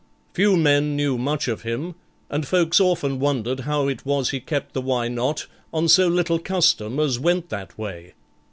[0.33, 1.93] Few men knew much of him,
[2.27, 5.45] and folks often wondered how it was he kept the Why Not?
[5.71, 8.15] on so little custom as went that way.